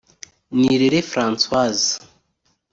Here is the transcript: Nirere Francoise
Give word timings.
Nirere 0.59 0.99
Francoise 1.11 1.89